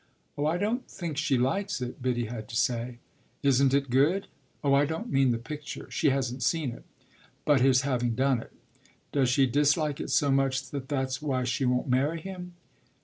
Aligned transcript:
"Oh 0.35 0.47
I 0.47 0.57
don't 0.57 0.89
think 0.89 1.15
she 1.17 1.37
likes 1.37 1.79
it," 1.79 2.01
Biddy 2.01 2.25
had 2.25 2.49
to 2.49 2.55
say. 2.55 2.97
"Isn't 3.43 3.71
it 3.71 3.91
good?" 3.91 4.25
"Oh 4.63 4.73
I 4.73 4.83
don't 4.83 5.11
mean 5.11 5.29
the 5.29 5.37
picture 5.37 5.91
she 5.91 6.09
hasn't 6.09 6.41
seen 6.41 6.71
it. 6.71 6.85
But 7.45 7.61
his 7.61 7.81
having 7.81 8.15
done 8.15 8.41
it." 8.41 8.51
"Does 9.11 9.29
she 9.29 9.45
dislike 9.45 9.99
it 9.99 10.09
so 10.09 10.31
much 10.31 10.71
that 10.71 10.89
that's 10.89 11.21
why 11.21 11.43
she 11.43 11.65
won't 11.65 11.87
marry 11.87 12.19
him?" 12.19 12.55